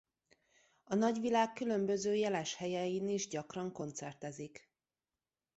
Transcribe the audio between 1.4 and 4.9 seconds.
különböző jeles helyein is gyakran koncertezik.